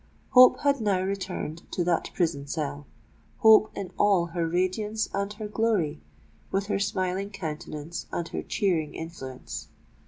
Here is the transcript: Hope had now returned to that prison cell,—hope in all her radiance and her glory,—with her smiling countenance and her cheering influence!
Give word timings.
Hope 0.29 0.61
had 0.61 0.81
now 0.81 0.99
returned 1.03 1.61
to 1.73 1.83
that 1.83 2.09
prison 2.15 2.47
cell,—hope 2.47 3.69
in 3.75 3.91
all 3.99 4.25
her 4.33 4.47
radiance 4.47 5.07
and 5.13 5.31
her 5.33 5.47
glory,—with 5.47 6.65
her 6.65 6.79
smiling 6.79 7.29
countenance 7.29 8.07
and 8.11 8.27
her 8.29 8.41
cheering 8.41 8.95
influence! 8.95 9.67